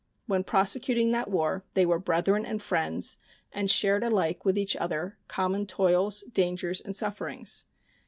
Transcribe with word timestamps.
When 0.25 0.43
prosecuting 0.43 1.11
that 1.11 1.29
war 1.29 1.63
they 1.75 1.85
were 1.85 1.99
brethren 1.99 2.43
and 2.43 2.59
friends, 2.59 3.19
and 3.53 3.69
shared 3.69 4.03
alike 4.03 4.43
with 4.43 4.57
each 4.57 4.75
other 4.77 5.19
common 5.27 5.67
toils, 5.67 6.23
dangers, 6.33 6.81
and 6.81 6.95
sufferings. 6.95 7.67